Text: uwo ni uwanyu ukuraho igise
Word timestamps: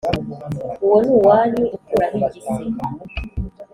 uwo 0.83 0.97
ni 1.03 1.11
uwanyu 1.19 1.63
ukuraho 1.75 2.15
igise 2.27 2.65